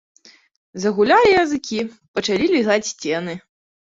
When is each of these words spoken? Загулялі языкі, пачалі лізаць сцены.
Загулялі 0.85 1.35
языкі, 1.43 1.79
пачалі 2.19 2.45
лізаць 2.55 2.89
сцены. 2.93 3.33